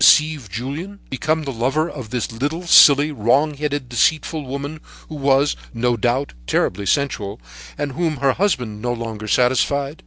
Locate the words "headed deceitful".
3.53-4.43